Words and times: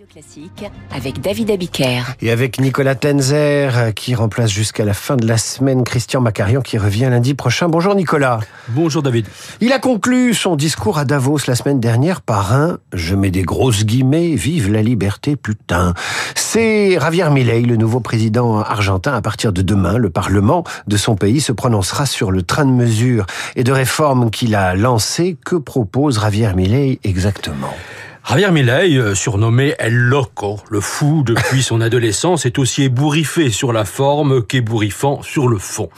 Radio 0.00 0.14
Classique 0.14 0.64
avec 0.94 1.20
David 1.20 1.50
Abiker. 1.50 2.02
Et 2.22 2.30
avec 2.30 2.58
Nicolas 2.58 2.94
Tenzer 2.94 3.92
qui 3.94 4.14
remplace 4.14 4.50
jusqu'à 4.50 4.86
la 4.86 4.94
fin 4.94 5.16
de 5.16 5.26
la 5.26 5.36
semaine 5.36 5.84
Christian 5.84 6.22
Macarian 6.22 6.62
qui 6.62 6.78
revient 6.78 7.08
lundi 7.10 7.34
prochain. 7.34 7.68
Bonjour 7.68 7.94
Nicolas. 7.94 8.40
Bonjour 8.68 9.02
David. 9.02 9.26
Il 9.60 9.72
a 9.72 9.78
conclu 9.78 10.32
son 10.32 10.56
discours 10.56 10.96
à 10.96 11.04
Davos 11.04 11.40
la 11.46 11.54
semaine 11.54 11.80
dernière 11.80 12.22
par 12.22 12.54
un, 12.54 12.78
je 12.94 13.14
mets 13.14 13.30
des 13.30 13.42
grosses 13.42 13.84
guillemets, 13.84 14.34
vive 14.36 14.72
la 14.72 14.80
liberté 14.80 15.36
putain. 15.36 15.92
C'est 16.34 16.98
Javier 16.98 17.28
Milei, 17.28 17.60
le 17.60 17.76
nouveau 17.76 18.00
président 18.00 18.60
argentin. 18.60 19.12
À 19.12 19.20
partir 19.20 19.52
de 19.52 19.60
demain, 19.60 19.98
le 19.98 20.08
Parlement 20.08 20.64
de 20.86 20.96
son 20.96 21.14
pays 21.14 21.42
se 21.42 21.52
prononcera 21.52 22.06
sur 22.06 22.30
le 22.30 22.42
train 22.42 22.64
de 22.64 22.72
mesures 22.72 23.26
et 23.54 23.64
de 23.64 23.72
réformes 23.72 24.30
qu'il 24.30 24.54
a 24.54 24.74
lancé. 24.76 25.36
Que 25.44 25.56
propose 25.56 26.20
Javier 26.20 26.54
Milei 26.54 27.00
exactement? 27.04 27.74
Javier 28.28 28.52
Milei, 28.52 28.96
euh, 28.96 29.14
surnommé 29.16 29.74
El 29.78 29.94
Loco, 29.94 30.60
le 30.70 30.80
fou 30.80 31.24
depuis 31.26 31.62
son 31.62 31.80
adolescence, 31.80 32.46
est 32.46 32.58
aussi 32.58 32.84
ébouriffé 32.84 33.50
sur 33.50 33.72
la 33.72 33.84
forme 33.84 34.44
qu'ébouriffant 34.44 35.22
sur 35.22 35.48
le 35.48 35.58
fond. 35.58 35.88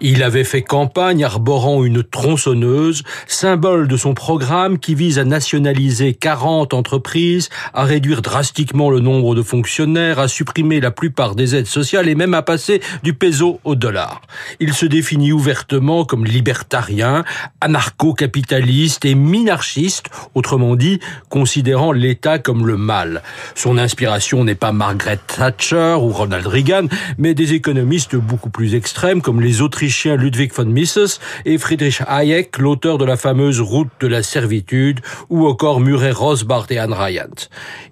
Il 0.00 0.22
avait 0.22 0.44
fait 0.44 0.60
campagne 0.60 1.24
arborant 1.24 1.84
une 1.84 2.02
tronçonneuse, 2.02 3.04
symbole 3.26 3.88
de 3.88 3.96
son 3.96 4.12
programme 4.12 4.78
qui 4.78 4.94
vise 4.94 5.18
à 5.18 5.24
nationaliser 5.24 6.12
40 6.12 6.74
entreprises, 6.74 7.48
à 7.72 7.84
réduire 7.84 8.20
drastiquement 8.20 8.90
le 8.90 9.00
nombre 9.00 9.34
de 9.34 9.42
fonctionnaires, 9.42 10.18
à 10.18 10.28
supprimer 10.28 10.80
la 10.80 10.90
plupart 10.90 11.36
des 11.36 11.54
aides 11.54 11.66
sociales 11.66 12.08
et 12.08 12.14
même 12.14 12.34
à 12.34 12.42
passer 12.42 12.82
du 13.02 13.14
peso 13.14 13.60
au 13.64 13.76
dollar. 13.76 14.20
Il 14.60 14.74
se 14.74 14.84
définit 14.84 15.32
ouvertement 15.32 16.04
comme 16.04 16.26
libertarien, 16.26 17.24
anarcho-capitaliste 17.62 19.06
et 19.06 19.14
minarchiste, 19.14 20.10
autrement 20.34 20.76
dit, 20.76 21.00
considéré 21.30 21.67
l'État 21.92 22.38
comme 22.38 22.66
le 22.66 22.76
mal. 22.76 23.22
Son 23.54 23.78
inspiration 23.78 24.42
n'est 24.42 24.54
pas 24.54 24.72
Margaret 24.72 25.18
Thatcher 25.26 25.96
ou 26.00 26.08
Ronald 26.08 26.46
Reagan, 26.46 26.86
mais 27.18 27.34
des 27.34 27.52
économistes 27.52 28.16
beaucoup 28.16 28.48
plus 28.48 28.74
extrêmes 28.74 29.20
comme 29.20 29.40
les 29.40 29.60
Autrichiens 29.60 30.16
Ludwig 30.16 30.52
von 30.52 30.64
Mises 30.64 31.20
et 31.44 31.58
Friedrich 31.58 32.00
Hayek, 32.06 32.58
l'auteur 32.58 32.96
de 32.96 33.04
la 33.04 33.16
fameuse 33.16 33.60
Route 33.60 33.90
de 34.00 34.06
la 34.06 34.22
servitude, 34.22 35.00
ou 35.28 35.46
encore 35.46 35.80
Murray 35.80 36.10
Rothbard 36.10 36.66
et 36.70 36.78
Anne 36.78 36.94
Ryan. 36.94 37.28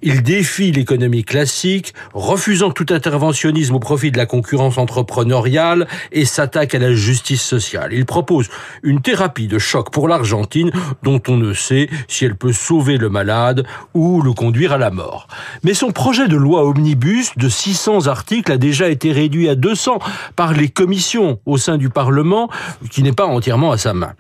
Il 0.03 0.23
défie 0.23 0.73
l'économie 0.73 1.25
classique, 1.25 1.92
refusant 2.14 2.70
tout 2.70 2.86
interventionnisme 2.91 3.75
au 3.75 3.81
profit 3.81 4.11
de 4.11 4.17
la 4.17 4.27
concurrence 4.27 4.79
entrepreneuriale 4.79 5.86
et 6.12 6.25
s'attaque 6.25 6.75
à 6.75 6.79
la 6.79 6.92
justice 6.92 7.42
sociale. 7.42 7.92
Il 7.92 8.06
propose 8.06 8.48
une 8.83 9.03
thérapie 9.03 9.48
de 9.48 9.58
choc 9.58 9.91
pour 9.91 10.08
l'Argentine 10.08 10.70
dont 11.03 11.20
on 11.29 11.36
ne 11.36 11.53
sait 11.53 11.89
si 12.08 12.25
elle 12.25 12.36
peut 12.36 12.53
sauver 12.53 12.97
le 12.97 13.11
malade 13.11 13.66
ou 13.95 14.22
le 14.22 14.33
conduire 14.33 14.72
à 14.72 14.78
la 14.78 14.91
mort. 14.91 15.28
Mais 15.62 15.75
son 15.75 15.92
projet 15.92 16.28
de 16.28 16.36
loi 16.36 16.64
omnibus 16.64 17.33
de 17.36 17.48
600 17.48 18.06
articles 18.06 18.50
a 18.53 18.58
déjà 18.58 18.89
été 18.89 19.12
réduit 19.12 19.48
à 19.48 19.55
200 19.55 19.98
par 20.34 20.53
les 20.53 20.69
commissions 20.69 21.41
au 21.47 21.56
sein 21.56 21.77
du 21.77 21.91
Parlement, 21.91 22.48
qui 22.91 23.03
n'est 23.03 23.12
pas 23.12 23.27
entièrement 23.27 23.73
à 23.73 23.78
sa 23.78 23.95
main. 23.95 24.12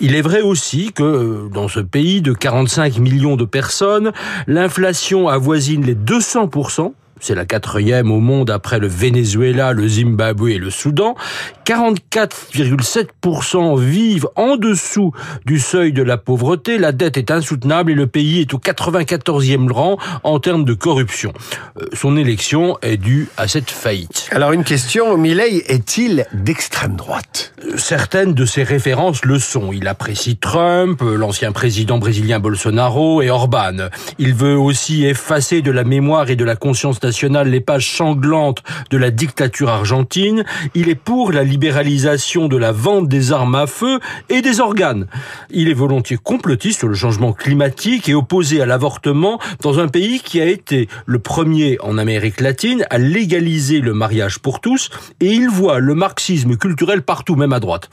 Il 0.00 0.14
est 0.14 0.22
vrai 0.22 0.40
aussi 0.40 0.92
que 0.92 1.48
dans 1.52 1.68
ce 1.68 1.80
pays 1.80 2.22
de 2.22 2.32
45 2.32 2.98
millions 2.98 3.36
de 3.36 3.44
personnes, 3.44 4.12
l'inflation 4.46 5.28
avoisine 5.28 5.84
les 5.84 5.94
200 5.94 6.48
c'est 7.22 7.34
la 7.36 7.46
quatrième 7.46 8.10
au 8.10 8.18
monde 8.18 8.50
après 8.50 8.80
le 8.80 8.88
Venezuela, 8.88 9.72
le 9.72 9.86
Zimbabwe 9.86 10.48
et 10.48 10.58
le 10.58 10.70
Soudan. 10.70 11.14
44,7% 11.64 13.78
vivent 13.78 14.26
en 14.34 14.56
dessous 14.56 15.12
du 15.46 15.60
seuil 15.60 15.92
de 15.92 16.02
la 16.02 16.18
pauvreté. 16.18 16.78
La 16.78 16.90
dette 16.90 17.16
est 17.16 17.30
insoutenable 17.30 17.92
et 17.92 17.94
le 17.94 18.08
pays 18.08 18.40
est 18.40 18.52
au 18.54 18.58
94e 18.58 19.70
rang 19.70 19.98
en 20.24 20.40
termes 20.40 20.64
de 20.64 20.74
corruption. 20.74 21.32
Euh, 21.80 21.84
son 21.92 22.16
élection 22.16 22.76
est 22.82 22.96
due 22.96 23.28
à 23.36 23.46
cette 23.46 23.70
faillite. 23.70 24.28
Alors 24.32 24.50
une 24.50 24.64
question, 24.64 25.16
Milley 25.16 25.62
est-il 25.68 26.26
d'extrême 26.32 26.96
droite? 26.96 27.54
Certaines 27.76 28.34
de 28.34 28.44
ses 28.44 28.64
références 28.64 29.24
le 29.24 29.38
sont. 29.38 29.70
Il 29.72 29.86
apprécie 29.86 30.38
Trump, 30.38 31.00
l'ancien 31.02 31.52
président 31.52 31.98
brésilien 31.98 32.40
Bolsonaro 32.40 33.22
et 33.22 33.30
Orban. 33.30 33.90
Il 34.18 34.34
veut 34.34 34.58
aussi 34.58 35.06
effacer 35.06 35.62
de 35.62 35.70
la 35.70 35.84
mémoire 35.84 36.28
et 36.28 36.34
de 36.34 36.44
la 36.44 36.56
conscience 36.56 37.00
nationale 37.00 37.11
les 37.44 37.60
pages 37.60 37.90
sanglantes 37.90 38.62
de 38.90 38.96
la 38.96 39.10
dictature 39.10 39.68
argentine. 39.68 40.44
Il 40.74 40.88
est 40.88 40.94
pour 40.94 41.32
la 41.32 41.44
libéralisation 41.44 42.48
de 42.48 42.56
la 42.56 42.72
vente 42.72 43.08
des 43.08 43.32
armes 43.32 43.54
à 43.54 43.66
feu 43.66 44.00
et 44.28 44.42
des 44.42 44.60
organes. 44.60 45.06
Il 45.50 45.68
est 45.68 45.74
volontiers 45.74 46.16
complotiste 46.16 46.80
sur 46.80 46.88
le 46.88 46.94
changement 46.94 47.32
climatique 47.32 48.08
et 48.08 48.14
opposé 48.14 48.60
à 48.60 48.66
l'avortement 48.66 49.38
dans 49.60 49.78
un 49.78 49.88
pays 49.88 50.20
qui 50.20 50.40
a 50.40 50.46
été 50.46 50.88
le 51.06 51.18
premier 51.18 51.78
en 51.80 51.98
Amérique 51.98 52.40
latine 52.40 52.84
à 52.90 52.98
légaliser 52.98 53.80
le 53.80 53.94
mariage 53.94 54.38
pour 54.38 54.60
tous 54.60 54.90
et 55.20 55.32
il 55.32 55.48
voit 55.48 55.78
le 55.78 55.94
marxisme 55.94 56.56
culturel 56.56 57.02
partout, 57.02 57.36
même 57.36 57.52
à 57.52 57.60
droite. 57.60 57.88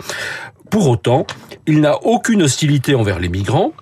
Pour 0.69 0.88
autant, 0.88 1.25
il 1.66 1.81
n'a 1.81 1.97
aucune 2.03 2.44
hostilité 2.44 2.96
envers 2.96 3.19
les 3.19 3.29
migrants. 3.29 3.74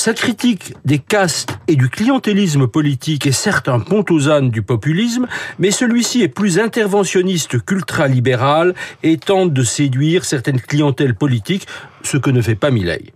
Sa 0.00 0.14
critique 0.14 0.72
des 0.86 0.98
castes 0.98 1.58
et 1.68 1.76
du 1.76 1.90
clientélisme 1.90 2.66
politique 2.66 3.26
est 3.26 3.32
certes 3.32 3.68
un 3.68 3.80
pont 3.80 4.02
aux 4.08 4.30
ânes 4.30 4.48
du 4.48 4.62
populisme, 4.62 5.26
mais 5.58 5.70
celui-ci 5.70 6.22
est 6.22 6.28
plus 6.28 6.58
interventionniste 6.58 7.62
qu'ultra-libéral 7.62 8.74
et 9.02 9.18
tente 9.18 9.52
de 9.52 9.62
séduire 9.62 10.24
certaines 10.24 10.62
clientèles 10.62 11.14
politiques, 11.14 11.66
ce 12.02 12.16
que 12.16 12.30
ne 12.30 12.42
fait 12.42 12.54
pas 12.54 12.70
Milley. 12.70 13.12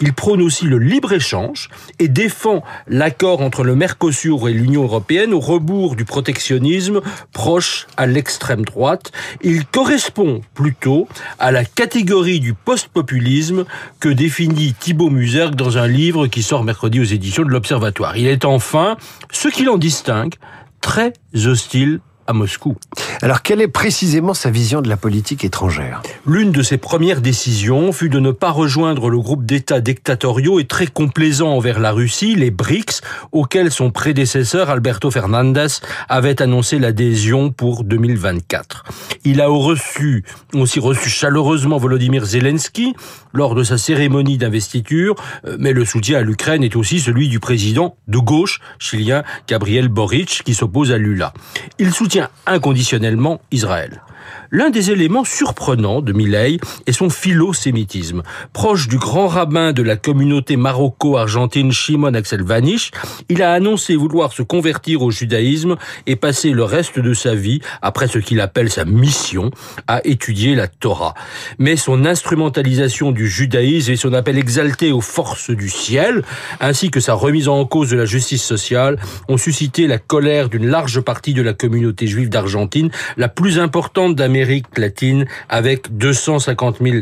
Il 0.00 0.12
prône 0.12 0.40
aussi 0.40 0.64
le 0.64 0.78
libre-échange 0.78 1.68
et 1.98 2.08
défend 2.08 2.62
l'accord 2.86 3.40
entre 3.40 3.64
le 3.64 3.74
Mercosur 3.74 4.48
et 4.48 4.52
l'Union 4.52 4.82
européenne 4.84 5.32
au 5.32 5.40
rebours 5.40 5.96
du 5.96 6.04
protectionnisme 6.04 7.00
proche 7.32 7.86
à 7.96 8.06
l'extrême 8.06 8.64
droite. 8.64 9.12
Il 9.42 9.66
correspond 9.66 10.40
plutôt 10.54 11.08
à 11.38 11.50
la 11.50 11.64
catégorie 11.64 12.40
du 12.40 12.54
post-populisme 12.54 13.64
que 14.00 14.08
définit 14.08 14.74
Thibaut 14.78 15.10
Musergue 15.10 15.54
dans 15.54 15.78
un 15.78 15.86
livre 15.86 16.26
qui 16.26 16.42
sort 16.42 16.64
mercredi 16.64 17.00
aux 17.00 17.04
éditions 17.04 17.44
de 17.44 17.50
l'Observatoire. 17.50 18.16
Il 18.16 18.26
est 18.26 18.44
enfin, 18.44 18.96
ce 19.30 19.48
qui 19.48 19.64
l'en 19.64 19.78
distingue, 19.78 20.34
très 20.80 21.12
hostile 21.44 22.00
à 22.28 22.34
Moscou. 22.34 22.76
Alors, 23.22 23.42
quelle 23.42 23.60
est 23.60 23.68
précisément 23.68 24.34
sa 24.34 24.50
vision 24.50 24.82
de 24.82 24.88
la 24.88 24.96
politique 24.96 25.44
étrangère? 25.44 26.02
L'une 26.26 26.52
de 26.52 26.62
ses 26.62 26.76
premières 26.76 27.22
décisions 27.22 27.90
fut 27.90 28.10
de 28.10 28.20
ne 28.20 28.30
pas 28.30 28.50
rejoindre 28.50 29.08
le 29.08 29.18
groupe 29.18 29.44
d'États 29.44 29.80
dictatoriaux 29.80 30.60
et 30.60 30.66
très 30.66 30.86
complaisants 30.86 31.48
envers 31.56 31.80
la 31.80 31.90
Russie, 31.90 32.36
les 32.36 32.50
BRICS, 32.50 33.00
auxquels 33.32 33.72
son 33.72 33.90
prédécesseur 33.90 34.68
Alberto 34.68 35.10
Fernandez 35.10 35.68
avait 36.08 36.42
annoncé 36.42 36.78
l'adhésion 36.78 37.50
pour 37.50 37.82
2024. 37.82 38.84
Il 39.24 39.40
a 39.40 39.50
aussi 39.50 40.80
reçu 40.80 41.08
chaleureusement 41.08 41.78
Volodymyr 41.78 42.24
Zelensky 42.26 42.94
lors 43.32 43.54
de 43.54 43.62
sa 43.62 43.78
cérémonie 43.78 44.36
d'investiture, 44.38 45.14
euh, 45.46 45.56
mais 45.58 45.72
le 45.72 45.84
soutien 45.84 46.18
à 46.18 46.22
l'Ukraine 46.22 46.62
est 46.62 46.76
aussi 46.76 47.00
celui 47.00 47.28
du 47.28 47.40
président 47.40 47.96
de 48.06 48.18
gauche 48.18 48.60
chilien 48.78 49.22
Gabriel 49.46 49.88
Boric 49.88 50.42
qui 50.44 50.54
s'oppose 50.54 50.92
à 50.92 50.98
Lula. 50.98 51.32
Il 51.78 51.92
soutient 51.92 52.17
inconditionnellement 52.46 53.40
Israël. 53.50 54.02
L'un 54.50 54.70
des 54.70 54.90
éléments 54.90 55.24
surprenants 55.24 56.00
de 56.00 56.12
Milei 56.12 56.58
est 56.86 56.92
son 56.92 57.10
philosémitisme. 57.10 58.22
Proche 58.52 58.88
du 58.88 58.96
grand 58.98 59.28
rabbin 59.28 59.72
de 59.72 59.82
la 59.82 59.96
communauté 59.96 60.56
maroco-argentine 60.56 61.72
Shimon 61.72 62.14
Axel 62.14 62.42
Vanish, 62.42 62.90
il 63.28 63.42
a 63.42 63.52
annoncé 63.52 63.96
vouloir 63.96 64.32
se 64.32 64.42
convertir 64.42 65.02
au 65.02 65.10
judaïsme 65.10 65.76
et 66.06 66.16
passer 66.16 66.50
le 66.50 66.64
reste 66.64 66.98
de 66.98 67.14
sa 67.14 67.34
vie, 67.34 67.60
après 67.82 68.08
ce 68.08 68.18
qu'il 68.18 68.40
appelle 68.40 68.70
sa 68.70 68.84
mission, 68.84 69.50
à 69.86 70.00
étudier 70.06 70.54
la 70.54 70.68
Torah. 70.68 71.14
Mais 71.58 71.76
son 71.76 72.04
instrumentalisation 72.04 73.12
du 73.12 73.28
judaïsme 73.28 73.92
et 73.92 73.96
son 73.96 74.12
appel 74.12 74.38
exalté 74.38 74.92
aux 74.92 75.00
forces 75.00 75.50
du 75.50 75.68
ciel, 75.68 76.22
ainsi 76.60 76.90
que 76.90 77.00
sa 77.00 77.14
remise 77.14 77.48
en 77.48 77.64
cause 77.64 77.90
de 77.90 77.96
la 77.96 78.06
justice 78.06 78.42
sociale, 78.42 78.98
ont 79.28 79.36
suscité 79.36 79.86
la 79.86 79.98
colère 79.98 80.48
d'une 80.48 80.66
large 80.66 81.00
partie 81.00 81.34
de 81.34 81.42
la 81.42 81.52
communauté 81.52 82.06
juive 82.06 82.28
d'Argentine, 82.28 82.90
la 83.16 83.28
plus 83.28 83.58
importante 83.58 84.07
d'Amérique 84.14 84.78
latine 84.78 85.26
avec 85.48 85.96
250 85.96 86.78
000 86.82 86.96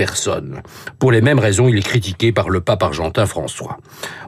personnes. 0.00 0.62
Pour 0.98 1.12
les 1.12 1.20
mêmes 1.20 1.38
raisons, 1.38 1.68
il 1.68 1.76
est 1.76 1.82
critiqué 1.82 2.32
par 2.32 2.48
le 2.48 2.62
pape 2.62 2.82
argentin 2.82 3.26
François. 3.26 3.76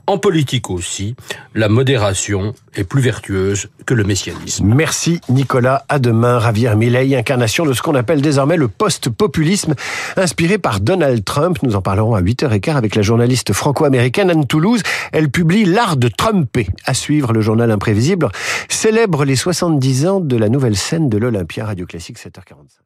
En 0.06 0.18
politique 0.18 0.68
aussi, 0.68 1.16
la 1.54 1.70
modération 1.70 2.52
est 2.74 2.84
plus 2.84 3.00
vertueuse 3.00 3.70
que 3.86 3.94
le 3.94 4.04
messianisme. 4.04 4.66
Merci 4.66 5.22
Nicolas. 5.30 5.86
À 5.88 5.98
demain, 5.98 6.38
Javier 6.40 6.74
Milei, 6.76 7.16
incarnation 7.16 7.64
de 7.64 7.72
ce 7.72 7.80
qu'on 7.80 7.94
appelle 7.94 8.20
désormais 8.20 8.58
le 8.58 8.68
post-populisme, 8.68 9.74
inspiré 10.18 10.58
par 10.58 10.80
Donald 10.80 11.24
Trump. 11.24 11.56
Nous 11.62 11.74
en 11.74 11.80
parlerons 11.80 12.14
à 12.14 12.20
8h15 12.20 12.76
avec 12.76 12.94
la 12.94 13.00
journaliste 13.00 13.54
franco-américaine 13.54 14.28
Anne 14.28 14.46
Toulouse. 14.46 14.82
Elle 15.12 15.30
publie 15.30 15.64
L'art 15.64 15.96
de 15.96 16.08
Trumper. 16.08 16.66
À 16.84 16.92
suivre, 16.92 17.32
le 17.32 17.40
journal 17.40 17.70
imprévisible 17.70 18.28
célèbre 18.68 19.24
les 19.24 19.36
70 19.36 20.06
ans 20.06 20.20
de 20.20 20.36
la 20.36 20.50
nouvelle 20.50 20.76
scène 20.76 21.08
de 21.08 21.16
l'Olympia 21.16 21.64
Radio 21.64 21.86
Classique 21.86 22.18
7h45. 22.18 22.82